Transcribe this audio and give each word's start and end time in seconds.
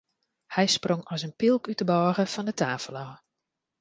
Hy 0.55 0.65
sprong 0.75 1.03
as 1.13 1.21
in 1.27 1.33
pylk 1.39 1.63
út 1.71 1.79
de 1.79 1.85
bôge 1.91 2.23
fan 2.33 2.47
de 2.49 2.53
tafel 2.61 2.95
ôf. 3.05 3.13